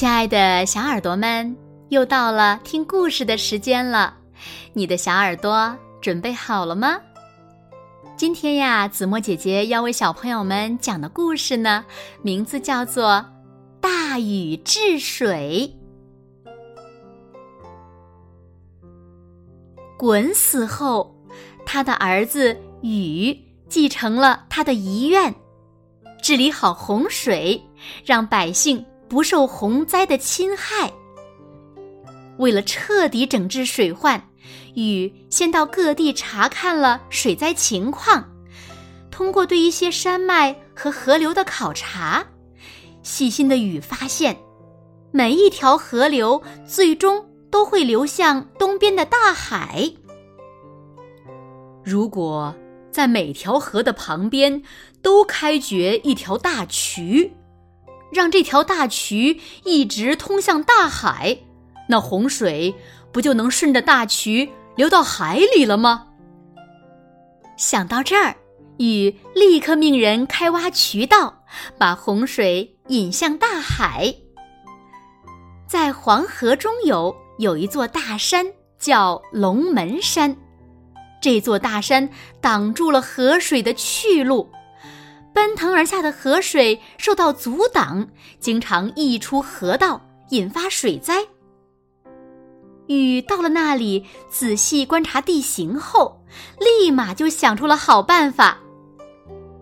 [0.00, 1.54] 亲爱的小耳朵们，
[1.90, 4.16] 又到了听故事的时间了。
[4.72, 6.98] 你的小耳朵准备好了吗？
[8.16, 11.84] 今天呀，子墨姐姐要为小朋友们讲的故事呢，
[12.22, 13.08] 名字叫做
[13.78, 15.70] 《大禹治水》。
[19.98, 21.14] 鲧死后，
[21.66, 25.34] 他的儿子禹继承了他的遗愿，
[26.22, 27.62] 治理好洪水，
[28.02, 28.82] 让百姓。
[29.10, 30.92] 不受洪灾的侵害。
[32.38, 34.30] 为了彻底整治水患，
[34.74, 38.24] 禹先到各地查看了水灾情况。
[39.10, 42.24] 通过对一些山脉和河流的考察，
[43.02, 44.38] 细心的禹发现，
[45.10, 49.92] 每一条河流最终都会流向东边的大海。
[51.84, 52.54] 如果
[52.90, 54.62] 在每条河的旁边
[55.02, 57.32] 都开掘一条大渠。
[58.12, 61.38] 让这条大渠一直通向大海，
[61.88, 62.74] 那洪水
[63.12, 66.06] 不就能顺着大渠流到海里了吗？
[67.56, 68.36] 想到这儿，
[68.78, 71.42] 禹立刻命人开挖渠道，
[71.76, 74.14] 把洪水引向大海。
[75.68, 78.46] 在黄河中游有一座大山，
[78.78, 80.36] 叫龙门山。
[81.20, 82.08] 这座大山
[82.40, 84.50] 挡住了河水的去路。
[85.40, 88.06] 奔腾而下的河水受到阻挡，
[88.38, 91.26] 经常溢出河道，引发水灾。
[92.88, 96.20] 禹到了那里，仔细观察地形后，
[96.58, 98.58] 立马就想出了好办法。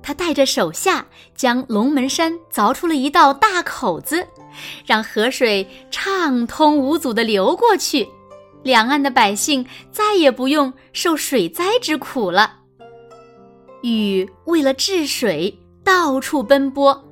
[0.00, 4.24] 他带着手下将龙门山凿出了一道大口子，
[4.86, 8.08] 让河水畅通无阻地流过去，
[8.62, 12.60] 两岸的百姓再也不用受水灾之苦了。
[13.82, 17.04] 禹为了治水，到处奔波，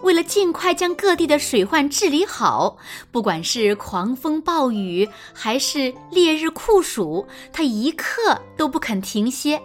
[0.00, 2.76] 为了尽快将各地的水患治理好，
[3.10, 9.60] 不管是狂风暴雨还是烈日酷暑，他一刻都不肯停歇。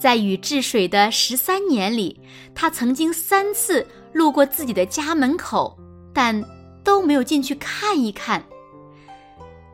[0.00, 2.20] 在禹治水的十三年里，
[2.56, 5.78] 他曾经三次路过自己的家门口，
[6.12, 6.44] 但
[6.82, 8.44] 都没有进去看一看。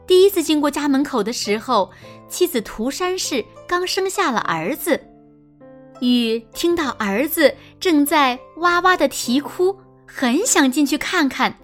[0.06, 1.90] 第一次经过家门口的时候，
[2.28, 5.00] 妻子涂山氏刚生下了儿子。
[6.00, 9.76] 禹听到儿子正在哇哇的啼哭，
[10.06, 11.58] 很想进去看看，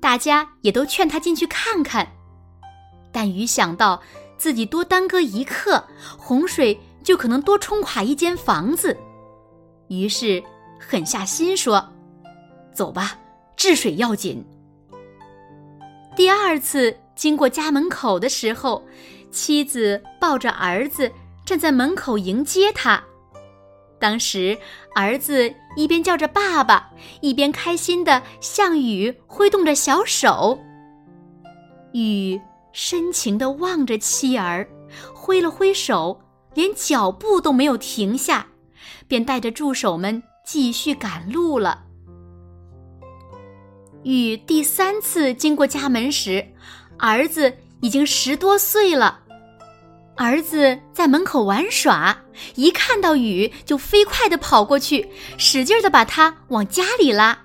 [0.00, 2.06] 大家也都劝他进去看看，
[3.12, 4.02] 但禹想到
[4.36, 5.84] 自己多耽搁一刻，
[6.16, 8.96] 洪水就可能多冲垮一间房子，
[9.88, 10.42] 于是
[10.80, 11.86] 狠下心说
[12.72, 13.18] ：“走吧，
[13.54, 14.44] 治水要紧。”
[16.16, 18.82] 第二次经过家门口的时候，
[19.30, 21.12] 妻子抱着儿子
[21.44, 23.02] 站在门口迎接他。
[24.00, 24.56] 当时，
[24.94, 30.58] 儿子一边叫着“爸爸”，一边开心地向禹挥动着小手。
[31.92, 32.40] 禹
[32.72, 34.68] 深情地望着妻儿，
[35.14, 36.20] 挥了挥手，
[36.54, 38.46] 连脚步都没有停下，
[39.06, 41.84] 便带着助手们继续赶路了。
[44.04, 46.46] 禹第三次经过家门时，
[46.98, 49.22] 儿子已经十多岁了。
[50.18, 52.24] 儿子在门口玩耍，
[52.56, 57.38] 一看到雨就飞快地跑过去，使劲地把他往家里拉。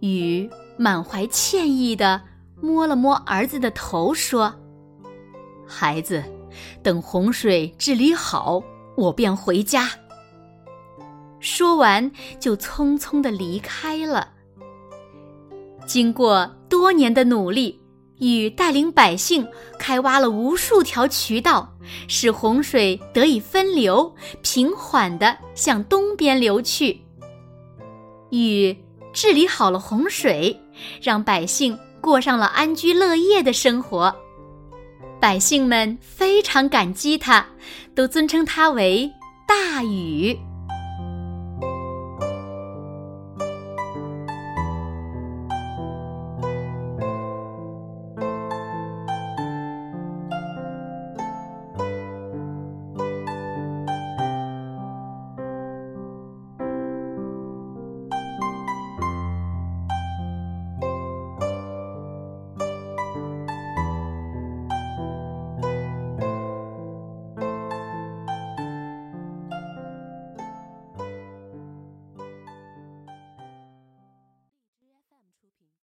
[0.00, 2.20] 雨满怀歉意地
[2.60, 4.54] 摸了摸儿子的头，说
[5.66, 6.22] ：“孩子，
[6.82, 8.62] 等洪水治理好，
[8.94, 9.90] 我便回家。”
[11.40, 14.28] 说完，就匆匆地离开了。
[15.86, 17.80] 经过多年的努力。
[18.18, 19.46] 禹带领百姓
[19.78, 21.72] 开挖了无数条渠道，
[22.08, 27.00] 使洪水得以分流，平缓地向东边流去。
[28.30, 28.76] 禹
[29.12, 30.60] 治理好了洪水，
[31.00, 34.14] 让百姓过上了安居乐业的生活。
[35.20, 37.44] 百姓们非常感激他，
[37.94, 39.10] 都尊称他为
[39.46, 40.38] 大禹。